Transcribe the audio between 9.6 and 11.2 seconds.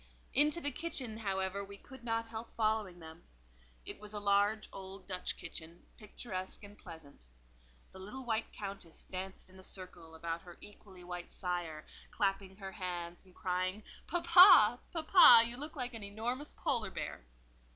circle about her equally